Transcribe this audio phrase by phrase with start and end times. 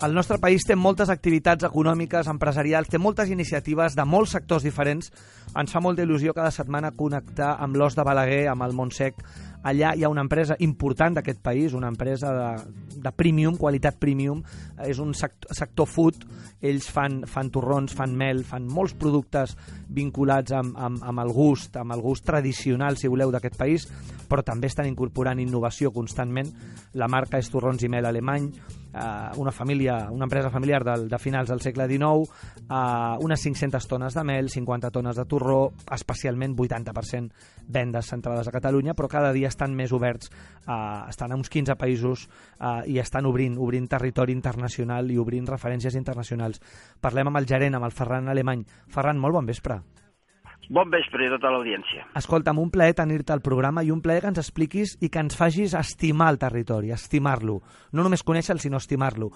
[0.00, 5.10] El nostre país té moltes activitats econòmiques, empresarials, té moltes iniciatives de molts sectors diferents.
[5.60, 9.20] Ens fa molta il·lusió cada setmana connectar amb l'Os de Balaguer, amb el Montsec.
[9.60, 12.48] Allà hi ha una empresa important d'aquest país, una empresa de,
[12.96, 14.40] de premium, qualitat premium.
[14.88, 16.24] És un sector, sector food.
[16.64, 19.52] Ells fan, fan torrons, fan mel, fan molts productes
[19.84, 23.90] vinculats amb, amb, amb el gust, amb el gust tradicional, si voleu, d'aquest país,
[24.32, 26.54] però també estan incorporant innovació constantment.
[26.96, 28.54] La marca és Torrons i Mel Alemany,
[28.92, 32.30] eh, una família, una empresa familiar del, de finals del segle XIX,
[32.68, 37.30] eh, unes 500 tones de mel, 50 tones de torró, especialment 80%
[37.70, 40.30] vendes centrades a Catalunya, però cada dia estan més oberts,
[40.66, 42.26] eh, estan a uns 15 països
[42.58, 46.60] eh, i estan obrint, obrint territori internacional i obrint referències internacionals.
[47.00, 48.66] Parlem amb el gerent, amb el Ferran Alemany.
[48.90, 49.80] Ferran, molt bon vespre.
[50.70, 52.04] Bon vespre a tota l'audiència.
[52.14, 55.34] Escolta'm, un plaer tenir-te al programa i un plaer que ens expliquis i que ens
[55.34, 57.56] facis estimar el territori, estimar-lo.
[57.90, 59.32] No només conèixer-lo, sinó estimar-lo.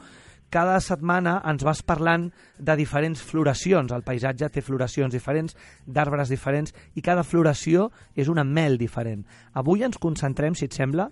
[0.55, 2.29] Cada setmana ens vas parlant
[2.63, 3.91] de diferents floracions.
[3.91, 9.25] El paisatge té floracions diferents, d'arbres diferents, i cada floració és una mel diferent.
[9.59, 11.09] Avui ens concentrem, si et sembla,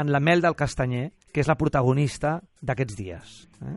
[0.00, 3.36] en la mel del castanyer, que és la protagonista d'aquests dies.
[3.60, 3.76] Eh?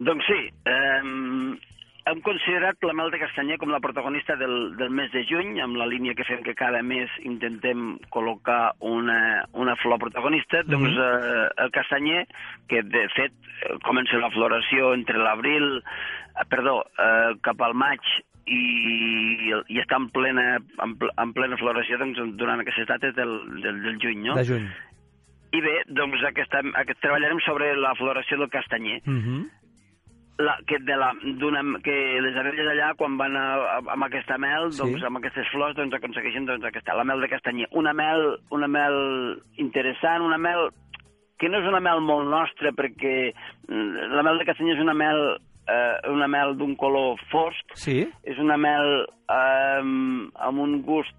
[0.00, 1.60] Doncs sí, eh,
[2.04, 5.78] hem considerat la mel de castanyer com la protagonista del, del mes de juny, amb
[5.78, 10.72] la línia que fem que cada mes intentem col·locar una, una flor protagonista, mm -hmm.
[10.72, 12.26] doncs eh, el castanyer,
[12.68, 13.32] que de fet
[13.86, 18.02] comença la floració entre l'abril, eh, perdó, eh, cap al maig
[18.46, 23.82] i, i està en plena, en, en plena floració doncs, durant aquestes dates del, del,
[23.82, 24.34] del juny, no?
[24.34, 24.66] De juny.
[25.52, 29.02] I bé, doncs aquesta, aquest, treballarem sobre la floració del castanyer.
[29.04, 29.61] Mm -hmm
[30.38, 31.12] la, que, de la,
[31.84, 33.44] que les abelles allà, quan van a,
[33.76, 35.04] a, amb aquesta mel, doncs, Sí.
[35.06, 37.68] amb aquestes flors, doncs, aconsegueixen doncs, aquesta, la mel de castanyer.
[37.72, 38.96] Una mel, una mel
[39.58, 40.70] interessant, una mel
[41.38, 43.32] que no és una mel molt nostra, perquè
[43.68, 45.22] mm, la mel de castanyer és una mel
[45.68, 48.00] eh, una mel d'un color fosc, Sí?
[48.24, 51.14] és una mel eh, amb un gust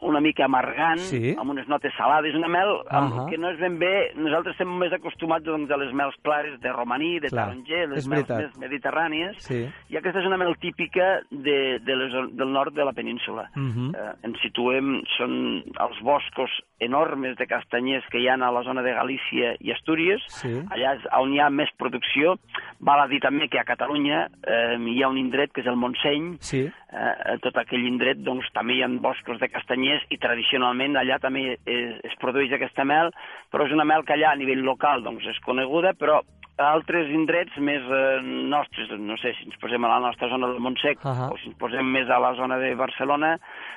[0.00, 1.34] una mica amargant, Sí.
[1.38, 3.28] amb unes notes salades, una mel amb, Ahà.
[3.30, 4.12] que no és ben bé...
[4.16, 7.98] Nosaltres estem més acostumats doncs, a les mels clares de romaní, de Clar, taronger, les
[7.98, 8.38] és mels veritat.
[8.38, 9.68] més mediterrànies, Sí.
[9.90, 13.48] i aquesta és una mel típica de, de les, del nord de la península.
[13.54, 13.94] Mhm.
[13.94, 16.50] eh, ens situem, són els boscos
[16.80, 20.48] enormes de castanyers que hi ha a la zona de Galícia i Astúries, Sí.
[20.70, 22.36] allà és on hi ha més producció.
[22.80, 25.76] Val a dir també que a Catalunya eh, hi ha un indret que és el
[25.76, 26.70] Montseny, Sí.
[26.92, 31.18] Eh, a tot aquell indret doncs, també hi ha boscos de castanyers i tradicionalment allà
[31.22, 33.12] també es, es produeix aquesta mel,
[33.52, 36.20] però és una mel que allà a nivell local doncs, és coneguda, però
[36.58, 40.48] a altres indrets més eh, nostres, no sé, si ens posem a la nostra zona
[40.50, 41.30] del Montsec Ahà.
[41.30, 43.36] o si ens posem més a la zona de Barcelona,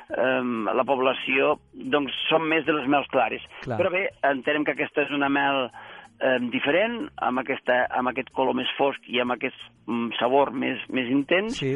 [0.09, 0.41] eh,
[0.73, 3.45] la població doncs, són més de les mels clares.
[3.67, 3.77] Clar.
[3.77, 8.57] Però bé, entenem que aquesta és una mel eh, diferent, amb, aquesta, amb aquest color
[8.57, 11.75] més fosc i amb aquest mm, sabor més, més intens, Sí.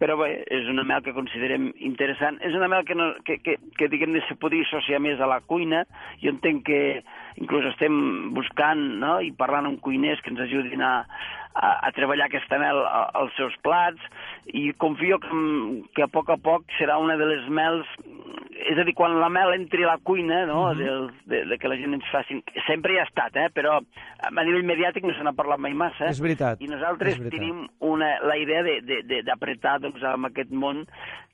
[0.00, 2.36] Però bé, és una mel que considerem interessant.
[2.44, 5.40] És una mel que, no, que, que, que diguem se podria associar més a la
[5.40, 5.84] cuina.
[6.22, 6.80] Jo entenc que
[7.40, 7.96] inclús estem
[8.36, 9.16] buscant no?
[9.24, 10.94] i parlant amb cuiners que ens ajudin a,
[11.56, 14.00] a, a treballar aquesta mel als seus plats
[14.52, 15.40] i confio que,
[15.96, 17.88] que a poc a poc serà una de les mels
[18.66, 20.68] és a dir, quan la mel entri a la cuina, no?
[20.74, 20.78] Mhm.
[20.78, 22.42] Del, de, de que la gent ens facin...
[22.66, 23.48] Sempre hi ha estat, eh?
[23.54, 26.08] però a nivell mediàtic no se n'ha parlat mai massa.
[26.10, 27.38] És veritat, I nosaltres veritat.
[27.38, 30.84] tenim una, la idea de- de- de- d'apretar doncs, amb aquest món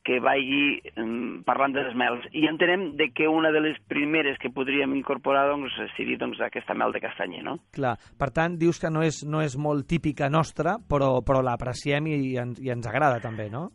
[0.05, 2.25] que vagi mm, parlant de les mels.
[2.35, 6.75] I entenem de que una de les primeres que podríem incorporar doncs, seria doncs, aquesta
[6.75, 7.59] mel de castanyer, no?
[7.71, 7.95] Clar.
[8.19, 12.17] Per tant, dius que no és, no és molt típica nostra, però, però l'apreciem i,
[12.33, 13.69] i, ens, i ens agrada també, no?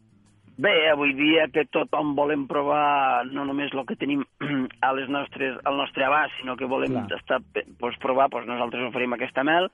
[0.58, 4.24] Bé, avui dia que tothom volem provar no només el que tenim
[4.88, 7.20] a les nostres, al nostre abast, sinó que volem Clar.
[7.20, 9.70] estar, doncs, provar, doncs nosaltres oferim aquesta mel.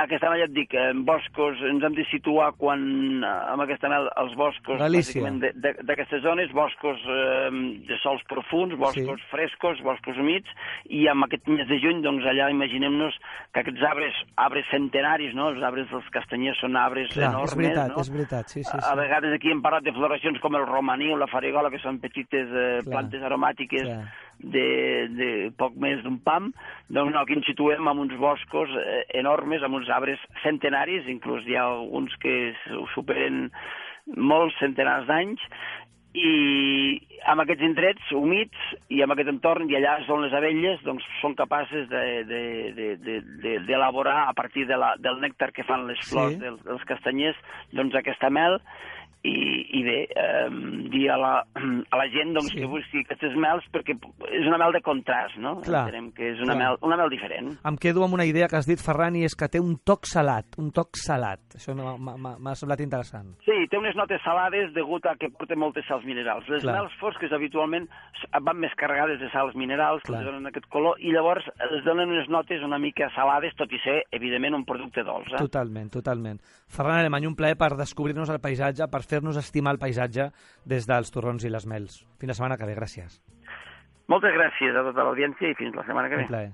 [0.00, 2.80] Aquesta mel, ja et dic, en boscos ens hem de situar quan,
[3.20, 7.50] eh, amb aquesta mel, els boscos d'aquestes zones, boscos eh,
[7.88, 9.26] de sols profuns, boscos Sí.
[9.30, 10.48] frescos, boscos humits,
[10.88, 13.14] i amb aquest mes de juny, doncs allà imaginem-nos
[13.52, 15.50] que aquests arbres, arbres centenaris, no?
[15.50, 18.00] els arbres dels castanyers són arbres Clar, enormes, és veritat, no?
[18.00, 18.76] és veritat, sí, sí.
[18.76, 18.96] A sí.
[18.98, 22.48] vegades aquí hem parlat de floracions com el romaní o la farigola, que són petites
[22.48, 22.90] eh, Clar.
[22.90, 24.04] plantes aromàtiques Clar.
[24.42, 24.66] De,
[25.16, 25.28] de
[25.58, 26.50] poc més d'un pam.
[26.88, 31.46] Doncs no, aquí ens situem amb uns boscos eh, enormes, amb uns arbres centenaris, inclús
[31.46, 33.48] hi ha alguns que su- superen
[34.16, 35.40] molts centenars d'anys,
[36.12, 38.58] i amb aquests indrets humits
[38.92, 42.96] i amb aquest entorn, i allà és on les abelles doncs, són capaces d'elaborar de,
[43.00, 43.78] de, de, de,
[44.28, 46.40] a partir de la, del nèctar que fan les flors Sí.
[46.42, 47.38] dels, dels castanyers
[47.72, 48.58] doncs aquesta mel
[49.22, 49.32] i,
[49.78, 50.48] i bé, eh,
[50.90, 52.58] dir a la, a la gent doncs, Sí.
[52.60, 53.94] que busqui aquestes mels perquè
[54.32, 55.60] és una mel de contrast, no?
[55.62, 56.58] Clar, Entenem que és una clar.
[56.58, 57.52] mel, una mel diferent.
[57.64, 60.06] Em quedo amb una idea que has dit, Ferran, i és que té un toc
[60.10, 61.40] salat, un toc salat.
[61.54, 63.36] Això no- m'ha- semblat interessant.
[63.46, 66.48] Sí, té unes notes salades degut a que porta moltes sals minerals.
[66.48, 66.74] Les Clar.
[66.82, 67.88] mels fosques habitualment
[68.42, 70.22] van més carregades de sals minerals, que Clar.
[70.22, 73.78] els donen aquest color, i llavors els donen unes notes una mica salades, tot i
[73.78, 75.32] ser, evidentment, un producte dolç.
[75.32, 75.36] Eh?
[75.38, 76.40] Totalment, totalment.
[76.68, 80.30] Ferran Alemany, un plaer per descobrir-nos el paisatge, per fer-nos estimar el paisatge
[80.68, 82.02] des dels torrons i les mels.
[82.20, 83.20] Fins la setmana que ve, gràcies.
[84.12, 86.26] Moltes gràcies a tota l'audiència i fins la setmana que ve.
[86.26, 86.52] Un plaer.